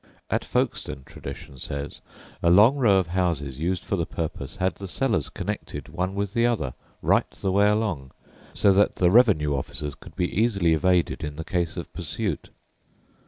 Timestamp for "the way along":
7.29-8.09